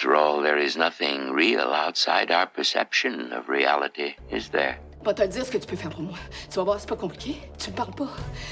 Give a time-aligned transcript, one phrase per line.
[0.00, 4.78] After all, there is nothing real outside our perception of reality, is there?
[5.04, 6.16] Va te dire ce que tu peux faire pour moi.
[6.48, 7.36] Tu vas voir, c'est pas compliqué.
[7.58, 8.08] Tu me parles pas.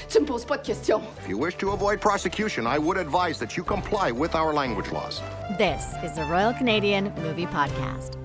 [0.07, 1.01] Tu me poses pas de questions.
[1.17, 4.91] If you wish to avoid prosecution, I would advise that you comply with our language
[4.91, 5.23] laws.
[5.57, 8.18] This is the Royal Canadian Movie Podcast.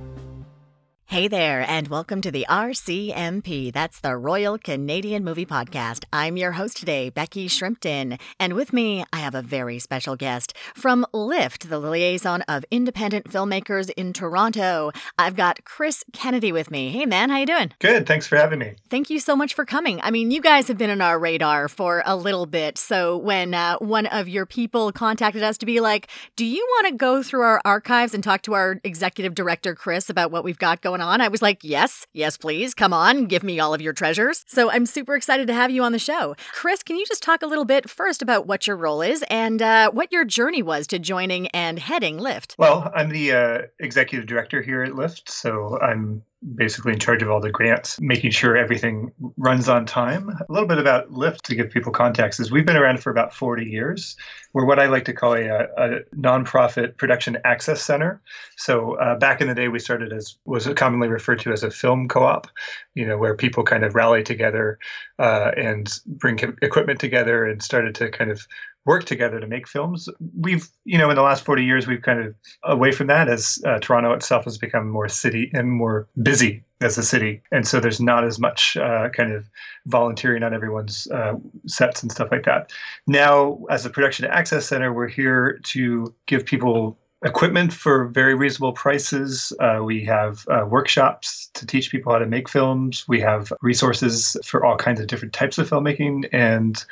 [1.07, 3.71] Hey there, and welcome to the RCMP.
[3.73, 6.05] That's the Royal Canadian Movie Podcast.
[6.13, 8.19] I'm your host today, Becky Shrimpton.
[8.41, 13.31] And with me, I have a very special guest from LIFT, the liaison of independent
[13.31, 14.93] filmmakers in Toronto.
[15.17, 16.89] I've got Chris Kennedy with me.
[16.89, 17.71] Hey, man, how you doing?
[17.81, 18.07] Good.
[18.07, 18.75] Thanks for having me.
[18.89, 20.01] Thank you so much for coming.
[20.01, 22.79] I mean, you guys have been on our radar for a little bit.
[22.79, 26.89] So when uh, one of your people contacted us to be like, do you want
[26.89, 30.59] to go through our archives and talk to our executive director, Chris, about what we've
[30.59, 31.15] got going on?
[31.15, 31.21] on.
[31.21, 32.75] I was like, yes, yes, please.
[32.75, 34.45] Come on, give me all of your treasures.
[34.49, 36.35] So I'm super excited to have you on the show.
[36.53, 39.63] Chris, can you just talk a little bit first about what your role is and
[39.63, 42.57] uh, what your journey was to joining and heading Lift?
[42.59, 45.31] Well, I'm the uh, executive director here at Lift.
[45.31, 46.23] So I'm
[46.55, 50.29] basically in charge of all the grants, making sure everything runs on time.
[50.29, 53.33] A little bit about Lift to give people context is we've been around for about
[53.33, 54.17] 40 years.
[54.53, 58.21] We're what I like to call a, a nonprofit production access center.
[58.57, 61.71] So uh, back in the day, we started as was commonly referred to as a
[61.71, 62.47] film co-op,
[62.95, 64.79] you know, where people kind of rally together
[65.19, 68.47] uh, and bring equipment together and started to kind of
[68.87, 70.09] work together to make films.
[70.39, 73.59] We've, you know, in the last 40 years, we've kind of away from that as
[73.67, 77.43] uh, Toronto itself has become more city and more busy as a city.
[77.51, 79.49] And so there's not as much uh, kind of
[79.87, 81.35] volunteering on everyone's uh,
[81.67, 82.73] sets and stuff like that.
[83.07, 88.73] Now, as a production access center, we're here to give people equipment for very reasonable
[88.73, 89.53] prices.
[89.59, 93.09] Uh, we have uh, workshops to teach people how to make films.
[93.09, 96.29] We have resources for all kinds of different types of filmmaking.
[96.33, 96.85] And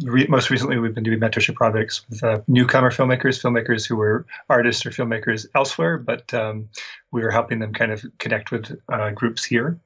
[0.00, 4.24] Re- most recently, we've been doing mentorship projects with uh, newcomer filmmakers, filmmakers who were
[4.48, 6.68] artists or filmmakers elsewhere, but um,
[7.10, 9.78] we were helping them kind of connect with uh, groups here.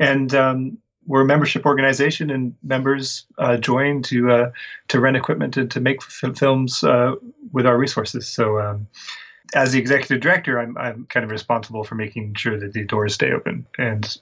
[0.00, 4.50] And um, we're a membership organization, and members uh, join to uh,
[4.88, 7.14] to rent equipment and to make f- films uh,
[7.52, 8.26] with our resources.
[8.26, 8.58] So.
[8.58, 8.88] Um,
[9.54, 13.14] as the executive director, I'm, I'm kind of responsible for making sure that the doors
[13.14, 14.18] stay open and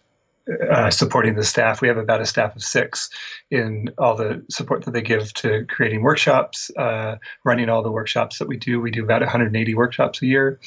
[0.70, 1.80] uh, supporting the staff.
[1.80, 3.10] We have about a staff of six
[3.50, 8.38] in all the support that they give to creating workshops, uh, running all the workshops
[8.38, 8.80] that we do.
[8.80, 10.58] We do about 180 workshops a year.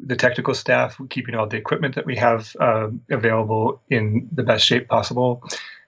[0.00, 4.64] The technical staff, keeping all the equipment that we have uh, available in the best
[4.64, 5.42] shape possible,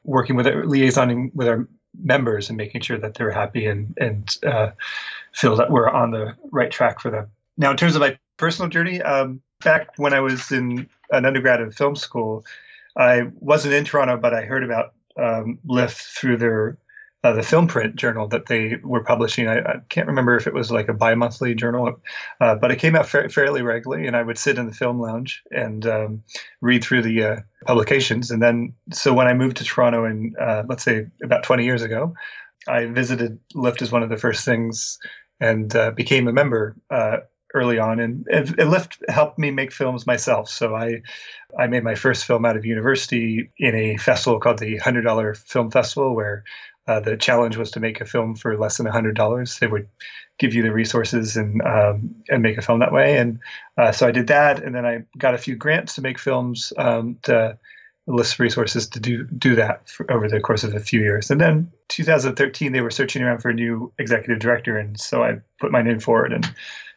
[0.05, 1.67] working with our, liaisoning with our
[2.03, 4.71] members and making sure that they're happy and and uh,
[5.33, 7.29] feel that we're on the right track for them.
[7.57, 11.61] Now, in terms of my personal journey, um, back when I was in an undergrad
[11.61, 12.45] in film school.
[12.97, 16.79] I wasn't in Toronto, but I heard about um, Lift through their
[17.23, 19.47] uh, the film print journal that they were publishing.
[19.47, 22.01] I, I, can't remember if it was like a bi-monthly journal,
[22.41, 24.07] uh, but it came out fa- fairly regularly.
[24.07, 26.23] And I would sit in the film lounge and um,
[26.63, 27.37] read through the uh,
[27.67, 28.31] publications.
[28.31, 31.83] And then, so when I moved to Toronto, in uh, let's say about 20 years
[31.83, 32.15] ago,
[32.69, 34.99] I visited Lift as one of the first things
[35.41, 37.19] and uh, became a member uh,
[37.55, 40.49] early on, and, it Lift helped me make films myself.
[40.49, 41.03] So I,
[41.59, 45.35] I made my first film out of university in a festival called the Hundred Dollar
[45.35, 46.45] Film Festival, where
[46.87, 49.59] uh, the challenge was to make a film for less than hundred dollars.
[49.59, 49.89] They would
[50.39, 53.19] give you the resources and um, and make a film that way.
[53.19, 53.39] And
[53.79, 56.73] uh, so I did that, and then I got a few grants to make films
[56.79, 57.59] um, to
[58.07, 61.31] list resources to do do that for, over the course of a few years.
[61.31, 65.41] And then 2013, they were searching around for a new executive director, and so I
[65.61, 66.53] put my name forward and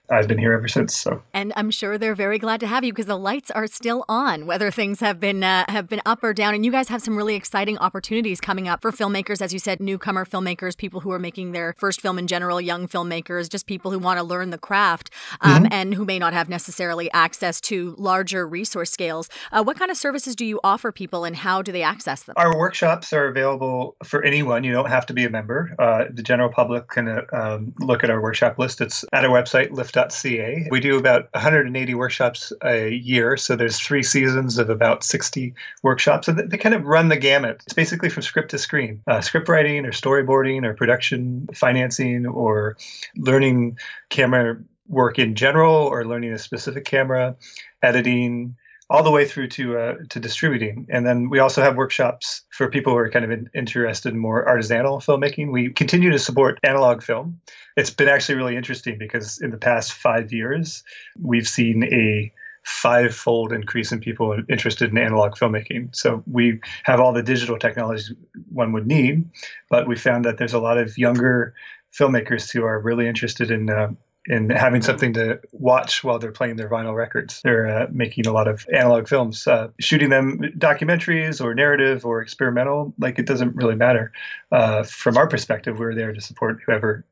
[0.10, 0.96] I've been here ever since.
[0.98, 4.04] So, and I'm sure they're very glad to have you because the lights are still
[4.10, 6.54] on, whether things have been uh, have been up or down.
[6.54, 9.80] And you guys have some really exciting opportunities coming up for filmmakers, as you said,
[9.80, 13.92] newcomer filmmakers, people who are making their first film in general, young filmmakers, just people
[13.92, 15.10] who want to learn the craft
[15.40, 15.74] um, mm-hmm.
[15.74, 19.30] and who may not have necessarily access to larger resource scales.
[19.54, 22.34] Uh, what kind of services do you offer people, and how do they access them?
[22.38, 24.66] Our workshops are available for anyone.
[24.66, 25.74] You don't have to be a member.
[25.80, 28.82] Uh, the general public can uh, um, look at our workshop list.
[28.82, 29.93] It's at our website, lift
[30.72, 35.54] We do about 180 workshops a year, so there's three seasons of about 60
[35.84, 36.28] workshops.
[36.28, 37.62] And they kind of run the gamut.
[37.66, 42.76] It's basically from script to screen, uh, script writing or storyboarding or production, financing or
[43.16, 43.78] learning
[44.10, 44.58] camera
[44.88, 47.36] work in general or learning a specific camera,
[47.82, 48.56] editing,
[48.94, 50.86] all the way through to uh, to distributing.
[50.90, 54.20] And then we also have workshops for people who are kind of in, interested in
[54.20, 55.52] more artisanal filmmaking.
[55.52, 57.42] We continue to support analog film.
[57.76, 60.84] It's been actually really interesting because in the past five years,
[61.20, 62.32] we've seen a
[62.66, 65.94] five-fold increase in people interested in analog filmmaking.
[65.94, 68.14] So we have all the digital technologies
[68.54, 69.26] one would need,
[69.70, 71.56] but we found that there's a lot of younger
[71.92, 73.90] filmmakers who are really interested in uh,
[74.26, 77.42] in having something to watch while they're playing their vinyl records.
[77.44, 82.22] They're uh, making a lot of analog films, uh, shooting them documentaries or narrative or
[82.22, 82.94] experimental.
[82.98, 84.12] Like it doesn't really matter.
[84.52, 87.06] Uh, from our perspective, we're there to support whoever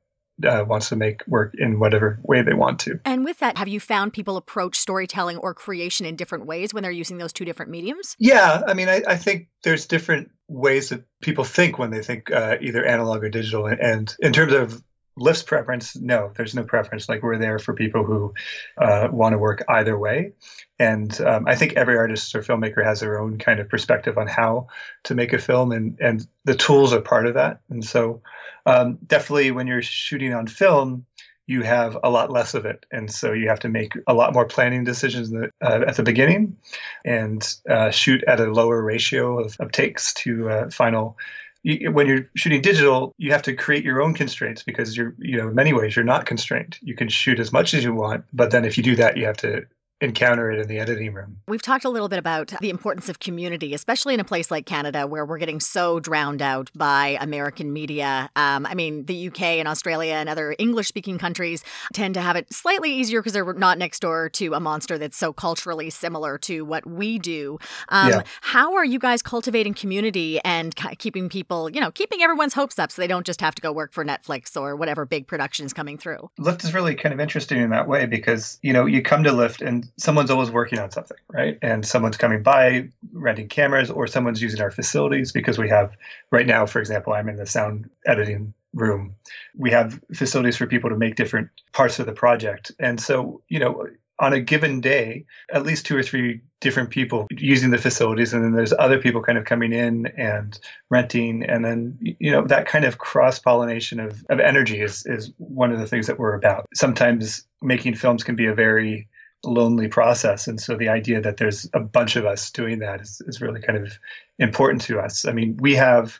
[0.45, 2.99] uh, wants to make work in whatever way they want to.
[3.05, 6.83] And with that, have you found people approach storytelling or creation in different ways when
[6.83, 8.15] they're using those two different mediums?
[8.19, 12.31] Yeah, I mean, I, I think there's different ways that people think when they think
[12.31, 13.67] uh, either analog or digital.
[13.67, 14.81] And in terms of
[15.17, 17.09] Lift's preference, no, there's no preference.
[17.09, 18.33] Like we're there for people who
[18.77, 20.31] uh, want to work either way.
[20.79, 24.27] And um, I think every artist or filmmaker has their own kind of perspective on
[24.27, 24.67] how
[25.03, 27.59] to make a film, and and the tools are part of that.
[27.69, 28.21] And so,
[28.65, 31.05] um, definitely, when you're shooting on film,
[31.45, 34.33] you have a lot less of it, and so you have to make a lot
[34.33, 36.55] more planning decisions the, uh, at the beginning,
[37.03, 41.17] and uh, shoot at a lower ratio of, of takes to uh, final
[41.63, 45.37] you, when you're shooting digital, you have to create your own constraints because you're, you
[45.37, 46.77] know, in many ways you're not constrained.
[46.81, 49.25] You can shoot as much as you want, but then if you do that, you
[49.25, 49.65] have to
[50.01, 51.37] encounter it in the editing room.
[51.47, 54.65] We've talked a little bit about the importance of community, especially in a place like
[54.65, 58.29] Canada where we're getting so drowned out by American media.
[58.35, 61.63] Um, I mean, the UK and Australia and other English speaking countries
[61.93, 65.17] tend to have it slightly easier because they're not next door to a monster that's
[65.17, 67.59] so culturally similar to what we do.
[67.89, 68.21] Um, yeah.
[68.41, 72.91] How are you guys cultivating community and keeping people, you know, keeping everyone's hopes up
[72.91, 75.73] so they don't just have to go work for Netflix or whatever big production is
[75.73, 76.29] coming through?
[76.39, 79.31] Lift is really kind of interesting in that way because, you know, you come to
[79.31, 81.57] Lift and someone's always working on something, right?
[81.61, 85.95] And someone's coming by renting cameras, or someone's using our facilities because we have
[86.31, 89.15] right now, for example, I'm in the sound editing room.
[89.57, 93.59] We have facilities for people to make different parts of the project, and so you
[93.59, 93.87] know.
[94.19, 98.43] On a given day, at least two or three different people using the facilities, and
[98.43, 100.59] then there's other people kind of coming in and
[100.91, 105.31] renting, and then you know that kind of cross pollination of, of energy is is
[105.39, 106.67] one of the things that we're about.
[106.75, 109.07] Sometimes making films can be a very
[109.43, 110.47] lonely process.
[110.47, 113.61] And so the idea that there's a bunch of us doing that is, is really
[113.61, 113.97] kind of
[114.39, 115.25] important to us.
[115.25, 116.19] I mean, we have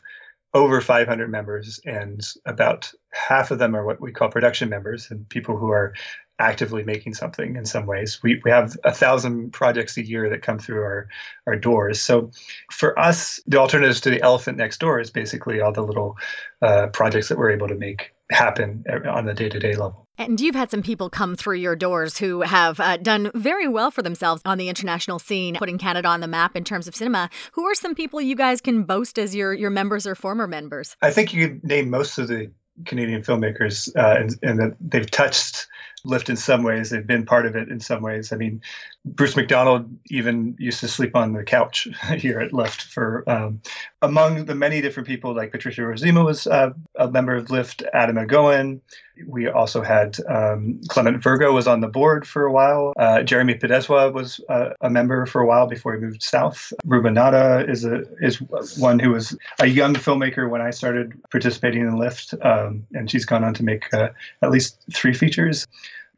[0.54, 5.26] over 500 members, and about half of them are what we call production members and
[5.28, 5.94] people who are
[6.38, 8.20] actively making something in some ways.
[8.22, 11.08] We, we have a thousand projects a year that come through our,
[11.46, 12.00] our doors.
[12.00, 12.30] So
[12.70, 16.16] for us, the alternatives to the elephant next door is basically all the little
[16.60, 20.08] uh, projects that we're able to make happen on the day to day level.
[20.18, 23.90] And you've had some people come through your doors who have uh, done very well
[23.90, 27.30] for themselves on the international scene, putting Canada on the map in terms of cinema.
[27.52, 30.96] Who are some people you guys can boast as your, your members or former members?
[31.00, 32.52] I think you could name most of the
[32.84, 35.66] Canadian filmmakers, uh, and, and that they've touched
[36.04, 36.90] Lift in some ways.
[36.90, 38.32] They've been part of it in some ways.
[38.32, 38.60] I mean,
[39.04, 41.86] Bruce McDonald even used to sleep on the couch
[42.16, 43.60] here at Lift for um,
[44.00, 48.16] among the many different people like Patricia Rozema was uh, a member of Lift, Atom
[48.16, 48.80] Egoyan.
[49.26, 52.92] We also had um, Clement Virgo was on the board for a while.
[52.98, 56.72] Uh, Jeremy Podeswa was uh, a member for a while before he moved south.
[56.84, 58.40] Ruba Nadda is a is
[58.78, 63.24] one who was a young filmmaker when I started participating in Lift, um, and she's
[63.24, 64.08] gone on to make uh,
[64.40, 65.66] at least three features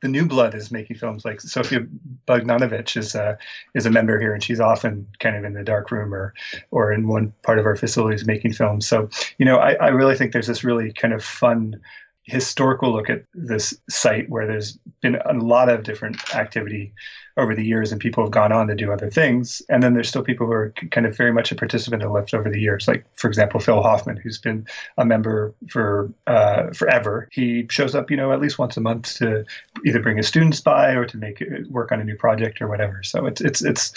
[0.04, 1.80] the new blood is making films like Sofia
[2.28, 3.36] Bohdanowicz is uh,
[3.74, 6.34] is a member here, and she's often kind of in the dark room or
[6.70, 8.86] or in one part of our facilities making films.
[8.86, 9.08] So
[9.38, 11.80] you know, I, I really think there's this really kind of fun
[12.24, 16.92] historical look at this site where there's been a lot of different activity
[17.36, 19.60] over the years and people have gone on to do other things.
[19.68, 22.32] And then there's still people who are kind of very much a participant in lift
[22.32, 22.86] over the years.
[22.88, 24.66] Like for example phil hoffman who's been
[24.96, 27.28] a member for uh, forever.
[27.32, 29.44] He shows up you know at least once a month to
[29.84, 33.02] either bring his students by or to make work on a new project or whatever.
[33.02, 33.92] So it's it's it's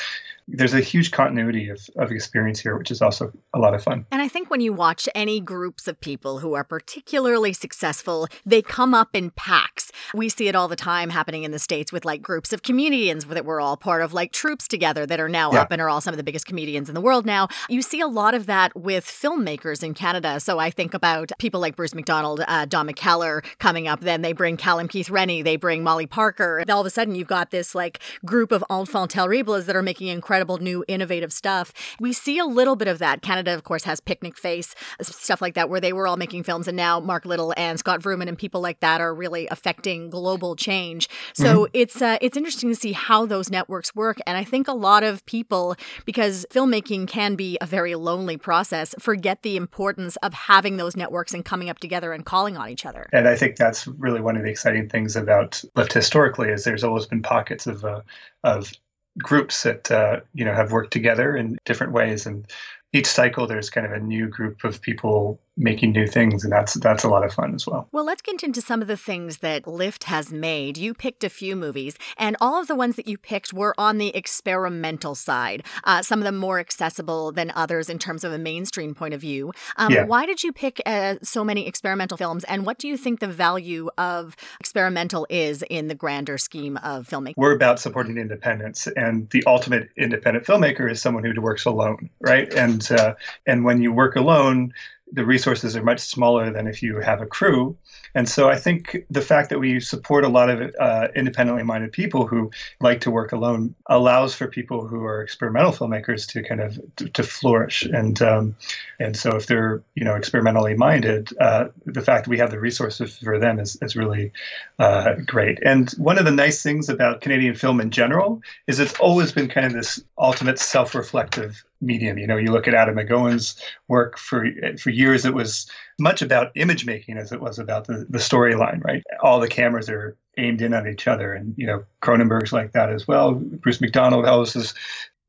[0.48, 4.06] there's a huge continuity of, of experience here, which is also a lot of fun.
[4.12, 8.62] And I think when you watch any groups of people who are particularly successful, they
[8.62, 9.92] come up in packs.
[10.14, 13.26] We see it all the time happening in the States with like groups of comedians
[13.26, 15.62] that we're all part of, like troops together that are now yeah.
[15.62, 17.48] up and are all some of the biggest comedians in the world now.
[17.70, 20.40] You see a lot of that with filmmakers in Canada.
[20.40, 24.02] So I think about people like Bruce McDonald, uh, Don McKellar coming up.
[24.02, 26.60] Then they bring Callum Keith Rennie, they bring Molly Parker.
[26.60, 29.82] And All of a sudden, you've got this like group of enfants terribles that are
[29.82, 31.74] making incredible incredible new innovative stuff.
[32.00, 33.24] We see a little bit of that.
[33.24, 36.78] Canada, of course, has Picnicface, stuff like that, where they were all making films, and
[36.78, 41.10] now Mark Little and Scott Vrooman and people like that are really affecting global change.
[41.34, 41.72] So mm-hmm.
[41.74, 45.02] it's uh, it's interesting to see how those networks work, and I think a lot
[45.02, 45.76] of people,
[46.06, 51.34] because filmmaking can be a very lonely process, forget the importance of having those networks
[51.34, 53.10] and coming up together and calling on each other.
[53.12, 56.84] And I think that's really one of the exciting things about Lift historically is there's
[56.84, 58.02] always been pockets of uh,
[58.44, 58.72] of
[59.18, 62.26] groups that uh, you know have worked together in different ways.
[62.26, 62.46] And
[62.94, 66.76] each cycle there's kind of a new group of people making new things, and that's
[66.76, 67.88] that's a lot of fun as well.
[67.92, 70.78] Well, let's get into some of the things that Lift has made.
[70.78, 73.98] You picked a few movies, and all of the ones that you picked were on
[73.98, 75.64] the experimental side.
[75.84, 79.22] Uh, some of them more accessible than others in terms of a mainstream point of
[79.22, 79.52] view.
[79.78, 80.06] Um, Yeah.
[80.06, 83.28] Why did you pick uh, so many experimental films, and what do you think the
[83.28, 87.34] value of experimental is in the grander scheme of filmmaking?
[87.38, 92.54] We're about supporting independence, and the ultimate independent filmmaker is someone who works alone, right?
[92.54, 94.74] And uh, and when you work alone,
[95.12, 97.78] the resources are much smaller than if you have a crew.
[98.14, 101.92] And so I think the fact that we support a lot of uh, independently minded
[101.92, 106.62] people who like to work alone allows for people who are experimental filmmakers to kind
[106.62, 107.84] of to, to flourish.
[107.84, 108.56] And um,
[109.00, 112.60] and so if they're you know experimentally minded, uh, the fact that we have the
[112.60, 114.32] resources for them is, is really
[114.80, 115.60] uh, great.
[115.64, 119.48] And one of the nice things about Canadian film in general is it's always been
[119.48, 122.18] kind of this ultimate self-reflective medium.
[122.18, 124.46] You know, you look at Atom Egoyan's work for
[124.78, 125.70] for years, it was
[126.00, 129.04] much about image making as it was about the, the storyline, right?
[129.22, 132.92] All the cameras are aimed in at each other, and you know, Cronenberg's like that
[132.92, 133.34] as well.
[133.34, 134.74] Bruce McDonald is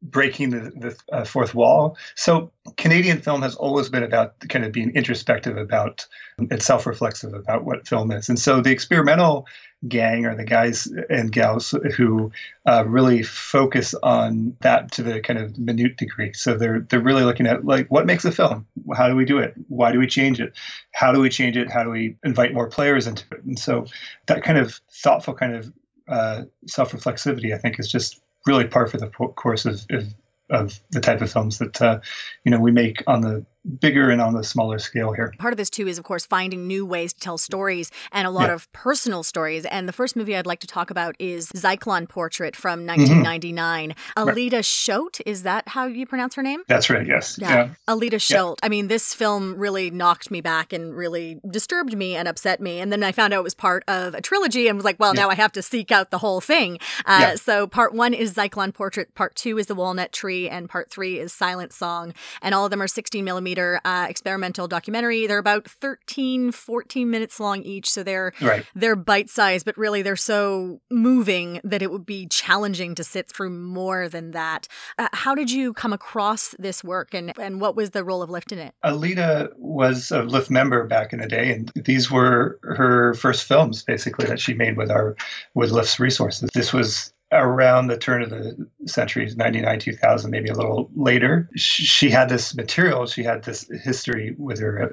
[0.02, 1.96] breaking the, the uh, fourth wall.
[2.14, 6.06] So Canadian film has always been about kind of being introspective about
[6.38, 8.28] and self-reflexive about what film is.
[8.28, 9.46] And so the experimental
[9.86, 12.32] gang are the guys and gals who
[12.66, 16.32] uh, really focus on that to the kind of minute degree.
[16.32, 18.66] So they're they're really looking at like what makes a film?
[18.96, 19.54] How do we do it?
[19.68, 20.52] Why do we change it?
[20.92, 21.70] How do we change it?
[21.70, 23.44] How do we invite more players into it?
[23.44, 23.86] And so
[24.26, 25.72] that kind of thoughtful kind of
[26.08, 30.14] uh, self-reflexivity, I think, is just really par for the course of, of
[30.50, 32.00] of the type of films that uh,
[32.44, 33.44] you know we make on the
[33.80, 35.32] bigger and on the smaller scale here.
[35.38, 38.30] Part of this too is, of course, finding new ways to tell stories and a
[38.30, 38.54] lot Yeah.
[38.54, 39.64] of personal stories.
[39.66, 43.22] And the first movie I'd like to talk about is Zyklon Portrait from Mm-hmm.
[43.24, 43.94] 1999.
[44.16, 46.62] Elida Schogt, is that how you pronounce her name?
[46.68, 47.06] That's right.
[47.06, 47.38] Yes.
[47.40, 47.70] Yeah.
[47.88, 48.58] Elida Schogt.
[48.62, 52.80] I mean, this film really knocked me back and really disturbed me and upset me.
[52.80, 55.14] And then I found out it was part of a trilogy and was like, well,
[55.14, 55.22] Yeah.
[55.22, 56.78] now I have to seek out the whole thing.
[57.04, 57.34] Uh, Yeah.
[57.34, 61.18] So part one is Zyklon Portrait, part two is The Walnut Tree, and part three
[61.18, 62.14] is Silent Song.
[62.40, 65.26] And all of them are 16 millimeter uh, experimental documentary.
[65.26, 67.90] They're about 13, 14 minutes long each.
[67.90, 68.64] So they're Right.
[68.74, 73.28] they're bite sized, but really they're so moving that it would be challenging to sit
[73.28, 74.68] through more than that.
[74.98, 78.30] Uh, how did you come across this work and, and what was the role of
[78.30, 78.74] Lift in it?
[78.84, 83.82] Elida was a Lift member back in the day, and these were her first films,
[83.82, 85.16] basically, that she made with our
[85.54, 86.48] with Lift's resources.
[86.54, 91.48] This was around the turn of the century, 99, 2000, maybe a little later.
[91.56, 94.88] She had this material, she had this history with her uh,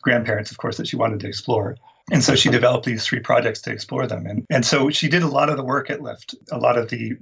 [0.00, 1.76] grandparents, of course, that she wanted to explore.
[2.10, 4.26] And so she developed these three projects to explore them.
[4.26, 6.34] And, and so she did a lot of the work at Lift.
[6.50, 7.14] A lot of the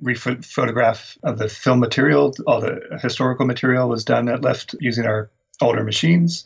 [0.42, 5.30] photograph of the film material, all the historical material was done at Lift using our
[5.60, 6.44] older machines.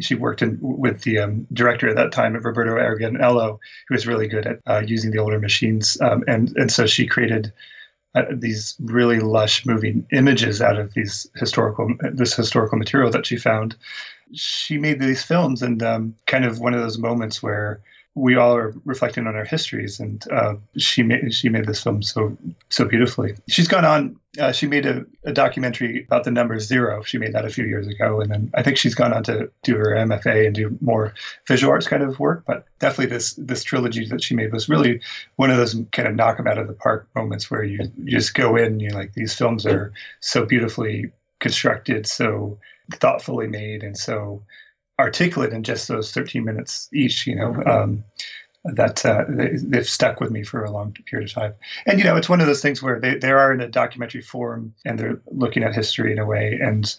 [0.00, 3.58] She worked in, with the um, director at that time, Roberto Aragonello,
[3.88, 6.00] who was really good at uh, using the older machines.
[6.00, 7.52] Um, and, and so she created
[8.14, 13.36] uh, these really lush moving images out of these historical this historical material that she
[13.36, 13.74] found.
[14.32, 17.80] She made these films, and um, kind of one of those moments where
[18.16, 22.02] we all are reflecting on our histories, and uh, she made she made this film
[22.02, 22.36] so
[22.68, 23.34] so beautifully.
[23.48, 24.16] She's gone on.
[24.38, 27.02] Uh, she made a, a documentary about the number zero.
[27.02, 29.50] She made that a few years ago, and then I think she's gone on to
[29.62, 31.14] do her MFA and do more
[31.46, 32.44] visual arts kind of work.
[32.46, 35.00] But definitely, this this trilogy that she made was really
[35.34, 38.12] one of those kind of knock them out of the park moments where you, you
[38.12, 42.58] just go in and you're like, these films are so beautifully constructed, so
[42.92, 44.42] thoughtfully made, and so
[44.98, 47.26] articulate in just those 13 minutes each.
[47.26, 47.62] You know.
[47.64, 48.04] Um,
[48.66, 51.54] that uh, they, they've stuck with me for a long period of time.
[51.84, 54.22] And, you know, it's one of those things where they, they are in a documentary
[54.22, 56.96] form and they're looking at history in a way and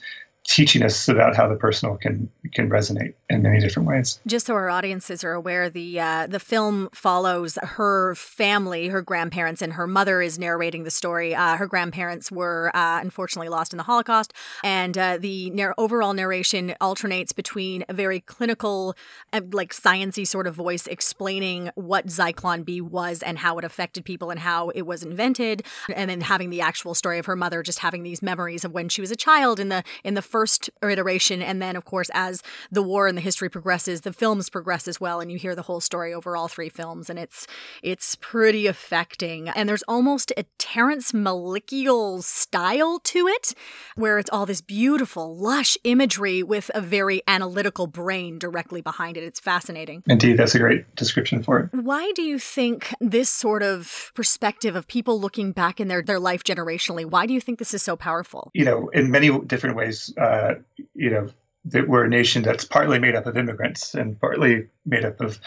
[0.47, 4.19] teaching us about how the personal can can resonate in many different ways.
[4.27, 9.61] Just so our audiences are aware, the uh, the film follows her family, her grandparents,
[9.61, 11.33] and her mother is narrating the story.
[11.33, 14.33] Uh, her grandparents were uh, unfortunately lost in the Holocaust,
[14.63, 18.95] and uh, the overall narration alternates between a very clinical,
[19.33, 24.05] uh, like sciency sort of voice explaining what Zyklon B was and how it affected
[24.05, 27.63] people and how it was invented, and then having the actual story of her mother
[27.63, 30.69] just having these memories of when she was a child in the in the first
[30.83, 34.85] iteration, and then of course as the war and the history progresses, the films progress
[34.85, 37.47] as well, and you hear the whole story over all three films, and it's
[37.81, 39.47] it's pretty affecting.
[39.47, 43.53] And there's almost a Terrence Malikial style to it,
[43.95, 49.23] where it's all this beautiful, lush imagery with a very analytical brain directly behind it.
[49.23, 50.03] It's fascinating.
[50.07, 51.69] Indeed, that's a great description for it.
[51.71, 56.19] Why do you think this sort of perspective of people looking back in their, their
[56.19, 58.51] life generationally, why do you think this is so powerful?
[58.53, 60.55] You know, in many different ways, uh, uh,
[60.93, 61.29] you know,
[61.65, 65.39] that we're a nation that's partly made up of immigrants and partly made up of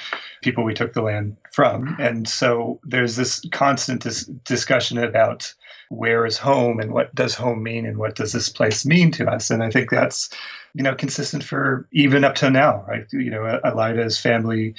[0.42, 1.96] people we took the land from.
[2.00, 5.54] And so there's this constant dis- discussion about
[5.90, 9.30] where is home and what does home mean and what does this place mean to
[9.30, 9.50] us.
[9.50, 10.30] And I think that's,
[10.74, 13.06] you know, consistent for even up to now, right?
[13.12, 14.74] You know, Elida's family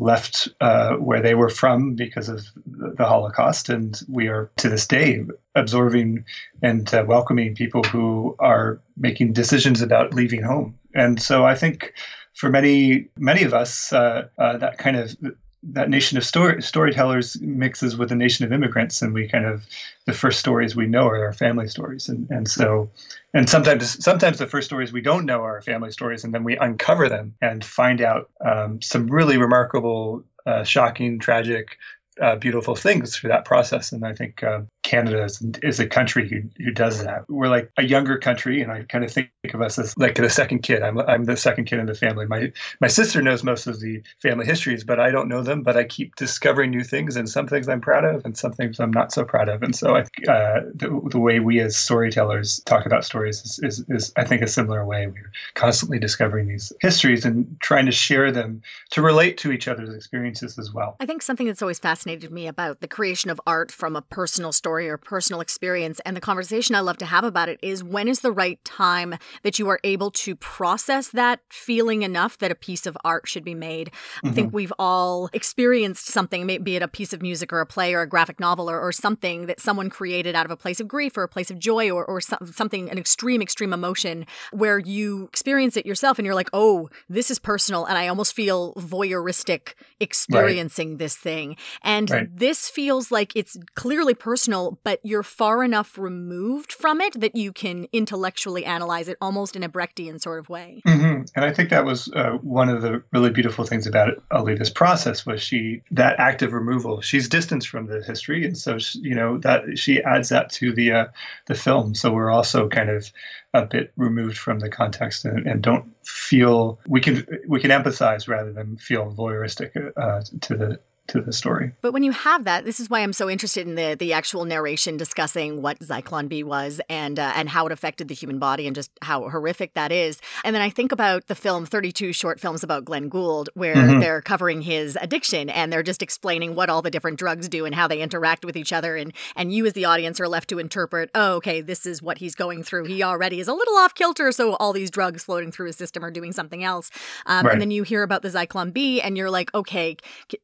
[0.00, 4.86] left uh, where they were from because of the Holocaust, and we are to this
[4.86, 6.24] day absorbing
[6.62, 10.78] and uh, welcoming people who are making decisions about leaving home.
[10.94, 11.92] And so I think
[12.34, 15.16] for many many of us, uh, uh that kind of
[15.62, 19.66] that nation of story, storytellers mixes with a nation of immigrants, and we kind of
[20.06, 22.90] the first stories we know are our family stories, and and so
[23.34, 26.44] and sometimes sometimes the first stories we don't know are our family stories, and then
[26.44, 31.76] we uncover them and find out um, some really remarkable, uh, shocking, tragic
[32.20, 33.92] uh, beautiful things through that process.
[33.92, 37.24] And I think uh, Canada is, is, a country who, who does that.
[37.28, 40.28] We're like a younger country, and I kind of think of us as like the
[40.28, 40.82] second kid.
[40.82, 42.26] I'm, I'm the second kid in the family.
[42.26, 45.62] My my sister knows most of the family histories, but I don't know them.
[45.62, 48.80] But I keep discovering new things, and some things I'm proud of, and some things
[48.80, 49.62] I'm not so proud of.
[49.62, 53.84] And so I, uh, the, the way we as storytellers talk about stories is, is,
[53.90, 55.06] is, I think, a similar way.
[55.06, 59.94] We're constantly discovering these histories and trying to share them to relate to each other's
[59.94, 60.96] experiences as well.
[60.98, 64.50] I think something that's always fascinated me about the creation of art from a personal
[64.50, 66.00] story or personal experience.
[66.04, 69.14] And the conversation I love to have about it is when is the right time
[69.42, 73.44] that you are able to process that feeling enough that a piece of art should
[73.44, 73.90] be made?
[73.90, 74.28] Mm-hmm.
[74.28, 74.56] I think mm-hmm.
[74.56, 78.08] we've all experienced something, be it a piece of music or a play or a
[78.08, 81.22] graphic novel or, or something that someone created out of a place of grief or
[81.22, 85.86] a place of joy or, or something, an extreme, extreme emotion where you experience it
[85.86, 87.84] yourself and you're like, oh, this is personal.
[87.84, 90.98] And I almost feel voyeuristic experiencing right.
[90.98, 91.56] this thing.
[91.82, 92.38] And and right.
[92.38, 97.52] this feels like it's clearly personal, but you're far enough removed from it that you
[97.52, 100.82] can intellectually analyze it almost in a Brechtian sort of way.
[100.86, 101.22] Mm-hmm.
[101.34, 105.24] And I think that was uh, one of the really beautiful things about Elida's process
[105.26, 107.00] was she that active removal.
[107.00, 110.72] She's distanced from the history, and so she, you know that she adds that to
[110.72, 111.06] the uh,
[111.46, 111.94] the film.
[111.94, 113.10] So we're also kind of
[113.52, 118.28] a bit removed from the context and, and, don't feel we can we can empathize
[118.28, 121.72] rather than feel voyeuristic uh, to the to the story.
[121.82, 124.44] But when you have that, this is why I'm so interested in the the actual
[124.44, 128.66] narration discussing what Zyklon B was and uh, and how it affected the human body
[128.66, 130.20] and just how horrific that is.
[130.44, 134.00] And then I think about the film 32 short films about Glenn Gould where mm-hmm.
[134.00, 137.74] they're covering his addiction and they're just explaining what all the different drugs do and
[137.74, 140.58] how they interact with each other and and you as the audience are left to
[140.58, 142.84] interpret, "Oh, okay, this is what he's going through.
[142.84, 146.04] He already is a little off kilter, so all these drugs floating through his system
[146.04, 146.90] are doing something else."
[147.26, 147.52] Um, right.
[147.52, 149.96] and then you hear about the Zyklon B and you're like, "Okay,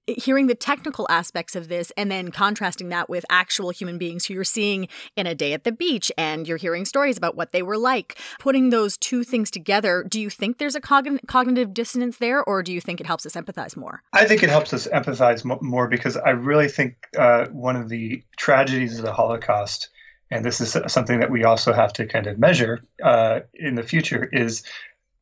[0.07, 4.35] hearing the technical aspects of this and then contrasting that with actual human beings who
[4.35, 7.62] you're seeing in a day at the beach and you're hearing stories about what they
[7.62, 8.19] were like.
[8.38, 12.62] Putting those two things together, do you think there's a cogn- cognitive dissonance there or
[12.62, 14.03] do you think it helps us empathize more?
[14.12, 18.23] I think it helps us empathize more because I really think uh, one of the
[18.37, 19.90] tragedies of the Holocaust
[20.31, 23.83] and this is something that we also have to kind of measure uh, in the
[23.83, 24.64] future is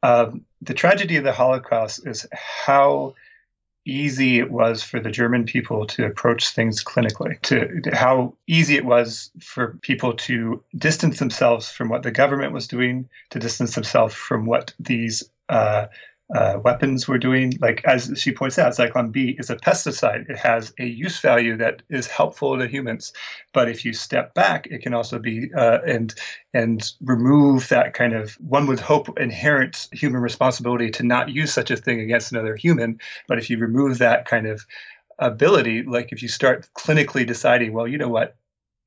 [0.02, 3.14] um, the tragedy of the Holocaust is how
[3.86, 8.76] easy it was for the German people to approach things clinically, to, to, how easy
[8.76, 13.74] it was for people to distance themselves from what the government was doing, to distance
[13.74, 15.86] themselves from what these uh,
[16.34, 17.52] uh, weapons we're doing.
[17.60, 20.28] Like as she points out, Zyklon B is a pesticide.
[20.30, 23.12] It has a use value that is helpful to humans,
[23.52, 26.14] but if you step back, it can also be uh, and
[26.54, 31.70] and remove that kind of one would hope inherent human responsibility to not use such
[31.70, 32.98] a thing against another human.
[33.28, 34.64] But if you remove that kind of
[35.18, 38.36] ability, like if you start clinically deciding, well, you know what,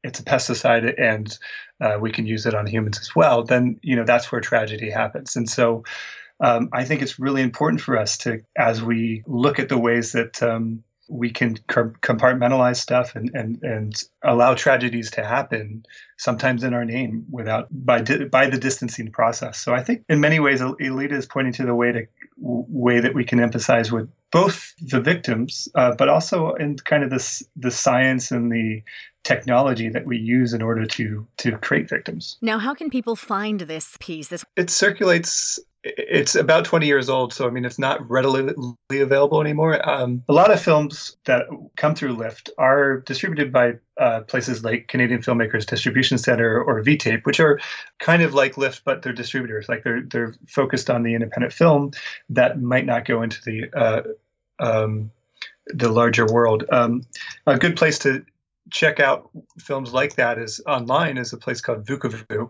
[0.04, 1.38] it's a pesticide and
[1.82, 4.89] uh, we can use it on humans as well, then you know that's where tragedy
[4.89, 5.36] happens.
[5.36, 5.84] And so
[6.39, 10.12] um, I think it's really important for us to, as we look at the ways
[10.12, 15.86] that um, we can compartmentalize stuff and, and, and allow tragedies to happen,
[16.17, 19.58] sometimes in our name, without by di- by the distancing process.
[19.58, 23.13] So I think in many ways, Elida is pointing to the way to way that
[23.13, 27.71] we can emphasize with both the victims, uh, but also in kind of this the
[27.71, 28.84] science and the
[29.23, 32.38] technology that we use in order to to create victims.
[32.41, 34.28] Now, how can people find this piece?
[34.28, 38.54] This it circulates it's about 20 years old, so I mean, it's not readily
[38.92, 39.88] available anymore.
[39.88, 41.44] Um, a lot of films that
[41.76, 47.26] come through Lift are distributed by uh, places like Canadian Filmmakers Distribution Center or VTape,
[47.26, 47.60] which are
[48.00, 49.70] kind of like Lift, but they're distributors.
[49.70, 51.92] Like they're they're focused on the independent film
[52.30, 54.02] that might not go into the uh,
[54.60, 55.12] um,
[55.68, 56.66] the larger world.
[56.72, 57.04] Um,
[57.46, 58.26] a good place to
[58.71, 62.49] check out films like that is online is a place called Vucavu,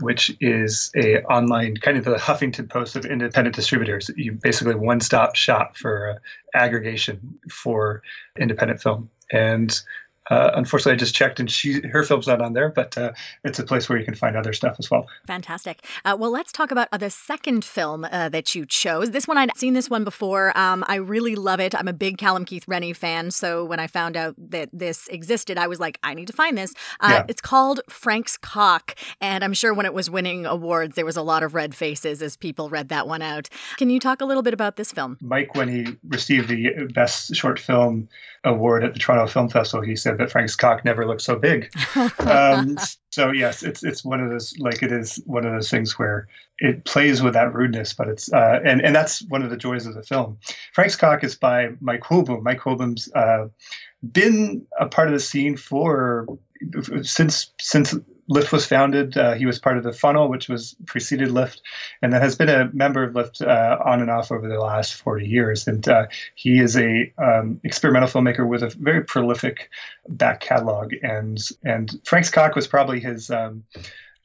[0.00, 4.10] which is a online kind of the Huffington Post of independent distributors.
[4.16, 8.02] You basically one stop shop for uh, aggregation for
[8.38, 9.10] independent film.
[9.32, 9.80] And
[10.30, 13.12] uh, unfortunately, I just checked and she her film's not on there, but uh,
[13.44, 15.06] it's a place where you can find other stuff as well.
[15.26, 15.84] Fantastic.
[16.04, 19.10] Uh, well, let's talk about the second film uh, that you chose.
[19.10, 20.56] This one I'd seen this one before.
[20.56, 21.74] Um, I really love it.
[21.74, 25.58] I'm a big Callum Keith Rennie fan, so when I found out that this existed,
[25.58, 26.72] I was like, I need to find this.
[27.00, 27.24] Uh, yeah.
[27.28, 31.22] It's called Frank's Cock, and I'm sure when it was winning awards, there was a
[31.22, 33.48] lot of red faces as people read that one out.
[33.76, 35.18] Can you talk a little bit about this film?
[35.20, 38.08] Mike, when he received the Best Short Film
[38.44, 41.72] award at the Toronto Film Festival, he said that Frank's cock never looked so big.
[42.20, 42.76] um,
[43.10, 46.26] so yes, it's it's one of those like it is one of those things where
[46.58, 49.86] it plays with that rudeness, but it's uh, and and that's one of the joys
[49.86, 50.38] of the film.
[50.72, 52.42] Frank's cock is by Mike Hoolboom.
[52.42, 53.48] Mike Hoolboom's uh,
[54.12, 56.26] been a part of the scene for
[57.02, 57.94] since since
[58.28, 59.16] Lift was founded.
[59.16, 61.60] Uh, he was part of the Funnel, which was preceded Lift,
[62.00, 64.94] and then has been a member of Lift uh, on and off over the last
[64.94, 65.66] 40 years.
[65.66, 69.68] And uh, he is a um, experimental filmmaker with a very prolific
[70.08, 70.92] back catalog.
[71.02, 73.64] And and Frank's Cock was probably his um,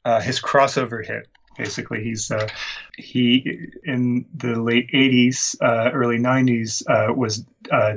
[0.04, 1.28] uh, his crossover hit.
[1.58, 2.48] Basically, he's uh,
[2.96, 6.82] he in the late 80s, uh, early 90s
[7.14, 7.44] was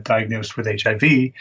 [0.04, 1.32] diagnosed with HIV,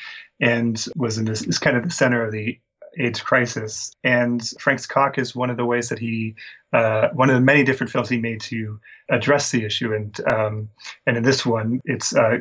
[0.40, 2.58] and was in this is kind of the center of the
[2.98, 3.94] AIDS crisis.
[4.04, 6.34] And Frank's Cock is one of the ways that he,
[6.72, 9.94] uh, one of the many different films he made to address the issue.
[9.94, 10.68] And um,
[11.06, 12.38] and in this one, it's uh,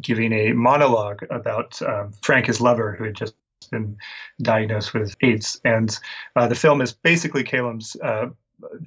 [0.00, 3.34] giving a monologue about um, Frank, his lover, who had just
[3.70, 3.96] been
[4.42, 5.60] diagnosed with AIDS.
[5.64, 5.96] And
[6.36, 8.26] uh, the film is basically Callum's uh,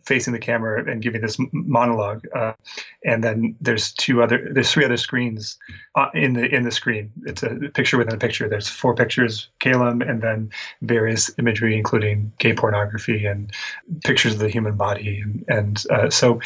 [0.04, 2.54] facing the camera and giving this monologue uh,
[3.06, 5.58] and then there's two other there's three other screens
[5.96, 7.12] uh, in the in the screen.
[7.26, 8.48] It's a picture within a picture.
[8.48, 10.52] There's four pictures Callum and then
[10.82, 13.52] various imagery including gay pornography and
[14.04, 16.40] pictures of the human body and, and uh, so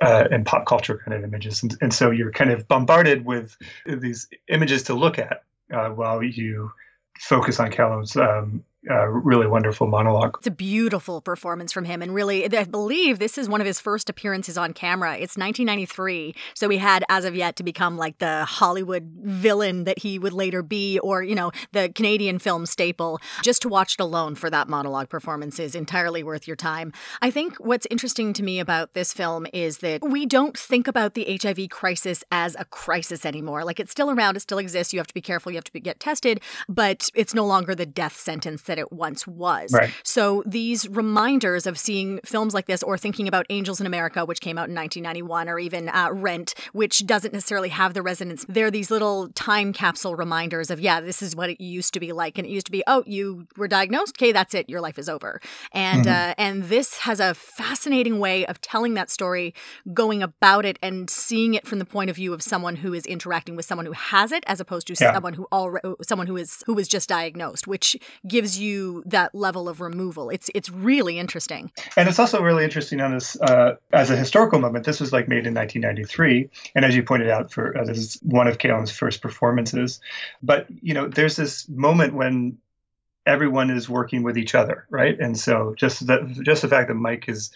[0.00, 1.62] uh, and pop culture kind of images.
[1.62, 3.56] And, and so you're kind of bombarded with
[3.86, 6.72] these images to look at uh, while you
[7.18, 10.36] focus on Callum's um, a really wonderful monologue.
[10.38, 12.02] It's a beautiful performance from him.
[12.02, 15.12] And really, I believe this is one of his first appearances on camera.
[15.14, 16.34] It's 1993.
[16.54, 20.32] So he had, as of yet, to become like the Hollywood villain that he would
[20.32, 23.20] later be, or, you know, the Canadian film staple.
[23.42, 26.92] Just to watch it alone for that monologue performance is entirely worth your time.
[27.22, 31.14] I think what's interesting to me about this film is that we don't think about
[31.14, 33.64] the HIV crisis as a crisis anymore.
[33.64, 34.92] Like it's still around, it still exists.
[34.92, 37.74] You have to be careful, you have to be, get tested, but it's no longer
[37.74, 39.72] the death sentence that that it once was.
[39.72, 39.94] Right.
[40.02, 44.40] So these reminders of seeing films like this or thinking about Angels in America, which
[44.40, 48.70] came out in 1991, or even uh, Rent, which doesn't necessarily have the resonance, they're
[48.70, 52.36] these little time capsule reminders of, yeah, this is what it used to be like.
[52.36, 54.16] And it used to be, oh, you were diagnosed.
[54.18, 54.68] Okay, that's it.
[54.68, 55.40] Your life is over.
[55.72, 56.30] And, mm-hmm.
[56.30, 59.54] uh, and this has a fascinating way of telling that story,
[59.92, 63.06] going about it and seeing it from the point of view of someone who is
[63.06, 65.12] interacting with someone who has it as opposed to yeah.
[65.14, 68.63] someone who already, someone who is, who was just diagnosed, which gives you
[69.06, 70.30] that level of removal.
[70.30, 71.70] It's it's really interesting.
[71.96, 74.84] And it's also really interesting on this uh, as a historical moment.
[74.84, 78.18] This was like made in 1993, and as you pointed out, for uh, this is
[78.22, 80.00] one of Callum's first performances.
[80.42, 82.58] But you know, there's this moment when
[83.26, 85.18] everyone is working with each other, right?
[85.18, 87.50] And so just that just the fact that Mike is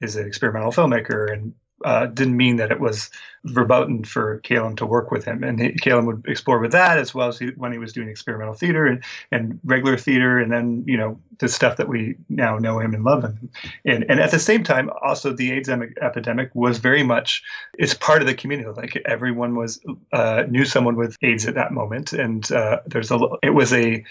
[0.00, 3.10] is an experimental filmmaker and uh, didn't mean that it was
[3.44, 5.44] verboten for Callum to work with him.
[5.44, 8.54] And Callum would explore with that as well as he, when he was doing experimental
[8.54, 12.78] theater and, and regular theater, and then, you know, the stuff that we now know
[12.78, 13.50] him and love him.
[13.84, 17.42] And, and at the same time, also the AIDS epidemic was very much,
[17.78, 18.70] it's part of the community.
[18.70, 19.80] Like everyone was,
[20.12, 22.12] uh, knew someone with AIDS at that moment.
[22.12, 24.04] And uh, there's a, it was a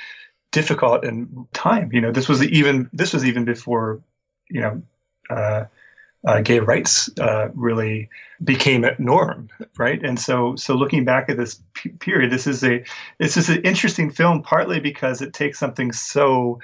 [0.51, 4.01] difficult and time, you know, this was even, this was even before,
[4.49, 4.83] you know,
[6.25, 8.09] uh, gay rights uh, really
[8.43, 10.01] became a norm, right?
[10.03, 12.83] And so, so looking back at this p- period, this is a
[13.19, 16.59] this is an interesting film, partly because it takes something so,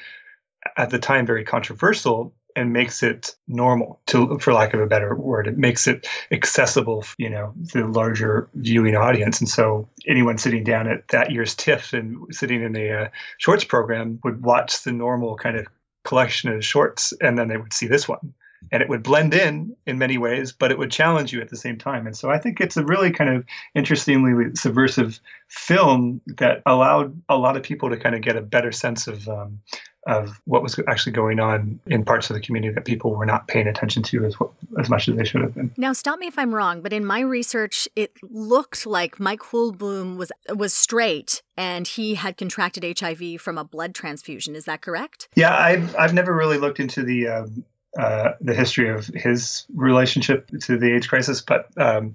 [0.78, 5.16] at the time, very controversial and makes it normal, to for lack of a better
[5.16, 5.48] word.
[5.48, 9.40] It makes it accessible, you know, to the larger viewing audience.
[9.40, 13.66] And so, anyone sitting down at that year's TIFF and sitting in the uh, shorts
[13.66, 15.68] program would watch the normal kind of
[16.06, 18.34] collection of shorts, and then they would see this one
[18.72, 21.58] and it would blend in in many ways, but it would challenge you at the
[21.58, 22.06] same time.
[22.06, 23.46] And so I think it's a really kind of
[23.76, 28.72] interestingly subversive film that allowed a lot of people to kind of get a better
[28.72, 29.60] sense of um,
[30.08, 33.48] of what was actually going on in parts of the community that people were not
[33.48, 34.36] paying attention to as
[34.80, 35.72] as much as they should have been.
[35.78, 40.18] Now, stop me if I'm wrong, but in my research, it looked like Mike Hoolboom
[40.18, 44.56] was was straight and he had contracted HIV from a blood transfusion.
[44.56, 45.28] Is that correct?
[45.36, 47.28] Yeah, I've I've never really looked into the.
[47.28, 47.66] Um,
[47.98, 52.12] uh, the history of his relationship to the AIDS crisis, but um,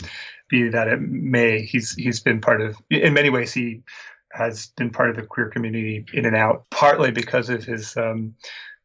[0.49, 2.77] be that it may, he's he's been part of.
[2.91, 3.83] In many ways, he
[4.33, 8.35] has been part of the queer community in and out, partly because of his um,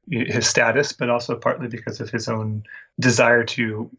[0.09, 2.63] his status, but also partly because of his own
[2.99, 3.89] desire to,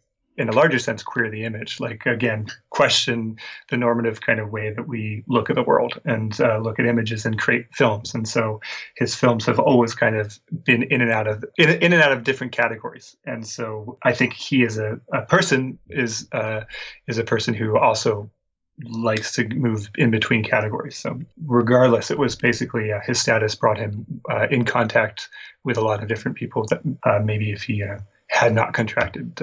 [0.40, 1.80] in a larger sense, queer the image.
[1.80, 3.36] Like again, question
[3.68, 6.86] the normative kind of way that we look at the world and uh, look at
[6.86, 8.14] images and create films.
[8.14, 8.60] And so
[8.96, 12.12] his films have always kind of been in and out of in, in and out
[12.12, 13.16] of different categories.
[13.26, 16.62] And so I think he is a, a person is uh,
[17.06, 18.30] is a person who also
[18.88, 20.96] likes to move in between categories.
[20.96, 25.28] So, regardless, it was basically uh, his status brought him uh, in contact
[25.64, 27.98] with a lot of different people that uh, maybe if he uh,
[28.28, 29.38] had not contracted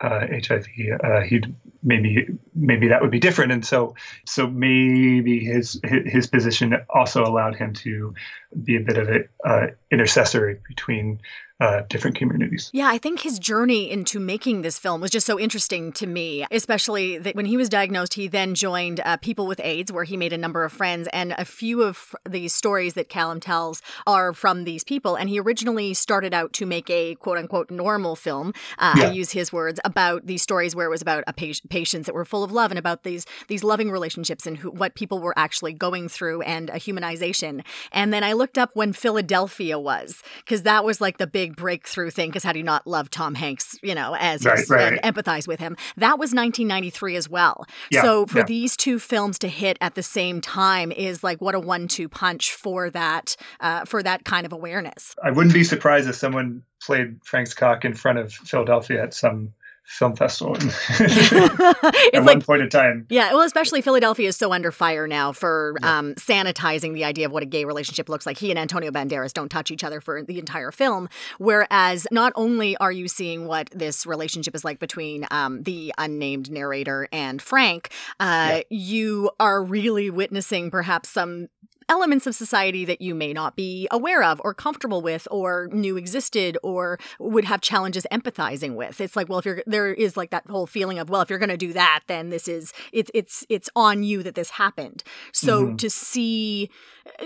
[0.00, 3.52] HIV, uh, uh, he'd maybe maybe that would be different.
[3.52, 3.94] And so,
[4.26, 8.14] so maybe his his position also allowed him to
[8.62, 11.20] be a bit of an intercessor between
[11.60, 12.70] uh, different communities.
[12.72, 16.46] Yeah, I think his journey into making this film was just so interesting to me,
[16.52, 20.16] especially that when he was diagnosed, he then joined uh, People with AIDS, where he
[20.16, 21.08] made a number of friends.
[21.12, 25.16] And a few of these stories that Callum tells are from these people.
[25.16, 28.54] And he originally started out to make a quote unquote normal film.
[28.78, 29.04] Uh, yeah.
[29.08, 32.14] I use his words about these stories where it was about a patient, patients that
[32.14, 35.34] were full of love and about these these loving relationships and who, what people were
[35.36, 37.64] actually going through and a humanization.
[37.92, 42.10] And then I looked up when Philadelphia was because that was like the big breakthrough
[42.10, 44.92] thing because how do you not love Tom Hanks, you know, as right, right.
[44.92, 45.76] and empathize with him?
[45.96, 47.66] That was 1993 as well.
[47.90, 48.44] Yeah, so for yeah.
[48.44, 52.52] these two films to hit at the same time is like what a one-two punch
[52.52, 55.14] for that uh, for that kind of awareness.
[55.22, 59.52] I wouldn't be surprised if someone played Frank's cock in front of Philadelphia at some
[59.88, 60.54] film festival
[61.00, 63.06] at like, one point in time.
[63.08, 65.98] Yeah, well, especially Philadelphia is so under fire now for yeah.
[65.98, 68.36] um, sanitizing the idea of what a gay relationship looks like.
[68.36, 71.08] He and Antonio Banderas don't touch each other for the entire film.
[71.38, 76.50] Whereas not only are you seeing what this relationship is like between um, the unnamed
[76.50, 78.62] narrator and Frank, uh, yeah.
[78.68, 81.48] you are really witnessing perhaps some
[81.88, 85.96] elements of society that you may not be aware of or comfortable with or knew
[85.96, 89.00] existed or would have challenges empathizing with.
[89.00, 91.38] It's like, well, if you're there is like that whole feeling of, well, if you're
[91.38, 95.02] going to do that, then this is it's it's it's on you that this happened.
[95.32, 95.76] So mm-hmm.
[95.76, 96.70] to see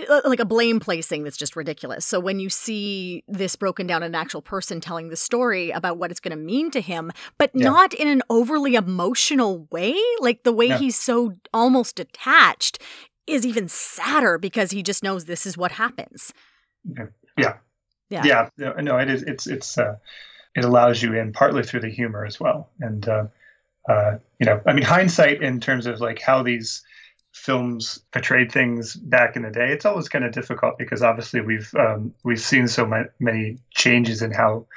[0.09, 2.05] uh, like a blame placing that's just ridiculous.
[2.05, 6.11] So when you see this broken down an actual person telling the story about what
[6.11, 7.65] it's going to mean to him, but yeah.
[7.65, 10.77] not in an overly emotional way, like the way yeah.
[10.77, 12.79] he's so almost detached
[13.27, 16.33] is even sadder because he just knows this is what happens.
[16.83, 17.07] Yeah.
[17.37, 18.23] Yeah.
[18.23, 18.49] Yeah.
[18.57, 18.81] yeah.
[18.81, 19.23] No, it is.
[19.23, 19.95] It's, it's, uh,
[20.55, 22.69] it allows you in partly through the humor as well.
[22.79, 23.25] And, uh,
[23.89, 26.83] uh, you know, I mean, hindsight in terms of like how these
[27.31, 31.73] films portrayed things back in the day, it's always kind of difficult because obviously we've,
[31.75, 32.85] um, we've seen so
[33.19, 34.67] many changes in how,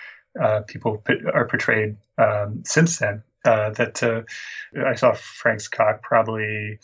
[0.41, 1.03] uh, people
[1.35, 3.23] are portrayed, um, since then.
[3.45, 4.23] Uh, that uh,
[4.85, 6.81] I saw Frank's cock probably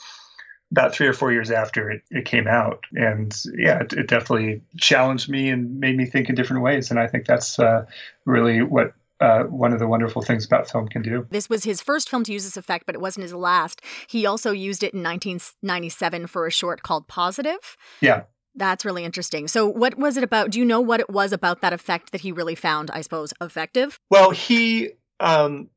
[0.73, 2.83] about three or four years after it, it came out.
[2.95, 6.91] And yeah, it, it, definitely challenged me and made me think in different ways.
[6.91, 7.85] And I think that's uh,
[8.25, 11.27] really what uh, one of the wonderful things about film can do.
[11.31, 13.83] This was his first film to use this effect, but it wasn't his last.
[14.09, 17.77] He also used it in 1997 for a short called Positive.
[18.01, 18.23] Yeah.
[18.55, 19.49] That's really interesting.
[19.49, 20.51] So, what was it about?
[20.51, 23.33] Do you know what it was about that effect that he really found, I suppose,
[23.41, 23.99] effective?
[24.11, 25.71] Well, he um,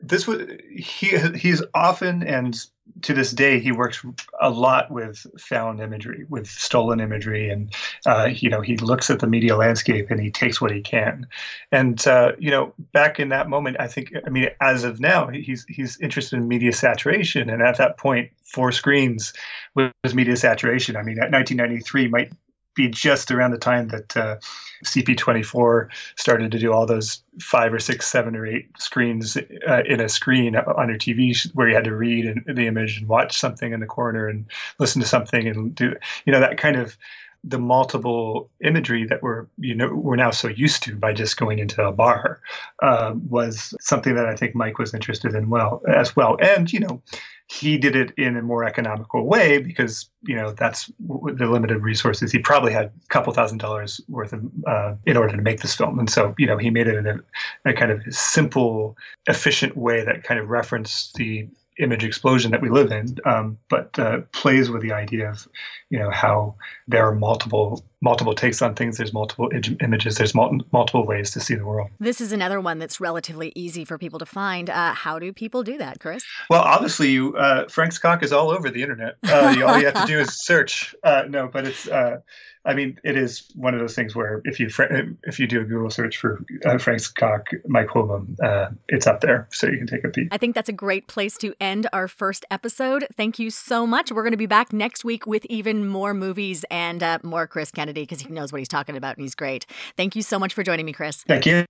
[0.00, 2.58] this was he he's often and
[3.02, 4.04] to this day he works
[4.40, 7.74] a lot with found imagery with stolen imagery and
[8.06, 11.26] uh, you know he looks at the media landscape and he takes what he can.
[11.72, 15.28] And uh, you know back in that moment i think i mean as of now
[15.28, 17.50] he's he's interested in media saturation.
[17.50, 19.32] And at that point four screens
[19.74, 20.96] was media saturation.
[20.96, 22.32] I mean at 1993 might
[22.76, 24.36] be just around the time that uh,
[24.84, 29.36] CP24 started to do all those five or six, seven or eight screens
[29.68, 33.08] uh, in a screen on your TV where you had to read the image and
[33.08, 34.46] watch something in the corner and
[34.78, 36.96] listen to something and do, you know, that kind of
[37.44, 41.60] the multiple imagery that we're you know we're now so used to by just going
[41.60, 42.40] into a bar
[42.82, 46.36] uh, was something that I think Mike was interested in well as well.
[46.42, 47.00] And you know
[47.48, 52.32] he did it in a more economical way because you know that's the limited resources.
[52.32, 55.74] He probably had a couple thousand dollars worth of uh, in order to make this
[55.74, 55.98] film.
[55.98, 60.04] And so you know he made it in a, a kind of simple efficient way
[60.04, 64.70] that kind of referenced the image explosion that we live in, um, but uh, plays
[64.70, 65.46] with the idea of,
[65.90, 66.54] you know how
[66.88, 68.98] there are multiple multiple takes on things.
[68.98, 70.16] There's multiple images.
[70.16, 71.90] There's mul- multiple ways to see the world.
[71.98, 74.68] This is another one that's relatively easy for people to find.
[74.70, 76.24] Uh, how do people do that chris?
[76.50, 79.16] Well obviously you uh, frank's cock is all over the internet.
[79.26, 80.94] Uh, you, all you have to do is search.
[81.02, 82.18] Uh, no but it's uh,
[82.66, 84.68] I mean, it is one of those things where if you
[85.22, 89.20] if you do a Google search for uh, Frank's Cock, Mike Hoolboom, uh, it's up
[89.20, 90.28] there, so you can take a peek.
[90.32, 93.06] I think that's a great place to end our first episode.
[93.16, 94.10] Thank you so much.
[94.10, 97.70] We're going to be back next week with even more movies and uh, more Chris
[97.70, 99.66] Kennedy because he knows what he's talking about and he's great.
[99.96, 101.22] Thank you so much for joining me, Chris.
[101.22, 101.64] Thank you.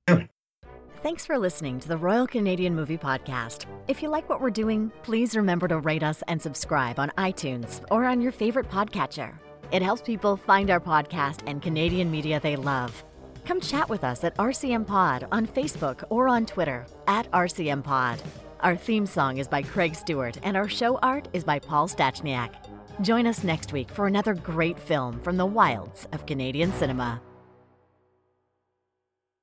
[1.03, 3.66] Thanks for listening to the Royal Canadian Movie Podcast.
[3.87, 7.85] If you like what we're doing, please remember to rate us and subscribe on iTunes
[7.90, 9.35] or on your favorite podcatcher.
[9.71, 13.05] It helps people find our podcast and Canadian media they love.
[13.45, 18.21] Come chat with us at RCM Pod on Facebook or on Twitter at RCM Pod.
[18.61, 22.55] Our theme song is by Craig Stewart, and our show art is by Paul Stachniak.
[23.03, 27.21] Join us next week for another great film from the wilds of Canadian cinema.